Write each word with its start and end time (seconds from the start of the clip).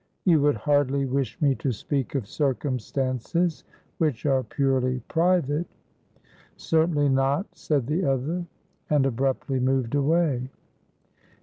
"You 0.25 0.41
would 0.41 0.55
hardly 0.55 1.05
wish 1.05 1.39
me 1.43 1.53
to 1.57 1.71
speak 1.71 2.15
of 2.15 2.25
circumstances 2.25 3.65
which 3.99 4.25
are 4.25 4.41
purely 4.41 5.01
private." 5.07 5.67
"Certainly 6.57 7.09
not," 7.09 7.45
said 7.55 7.85
the 7.85 8.03
other, 8.05 8.47
and 8.89 9.05
abruptly 9.05 9.59
moved 9.59 9.93
away. 9.93 10.49